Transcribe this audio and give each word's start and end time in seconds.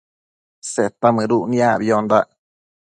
Seta 0.71 1.07
mëduc 1.15 1.43
niacbiondac 1.49 2.27